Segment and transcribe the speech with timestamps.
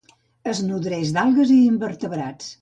[0.53, 2.51] Es nodreix d'algues i invertebrats.